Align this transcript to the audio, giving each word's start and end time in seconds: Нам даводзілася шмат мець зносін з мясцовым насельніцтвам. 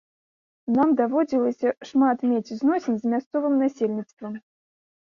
Нам 0.77 0.95
даводзілася 1.01 1.75
шмат 1.91 2.17
мець 2.31 2.51
зносін 2.63 2.93
з 3.05 3.15
мясцовым 3.15 3.53
насельніцтвам. 3.65 4.33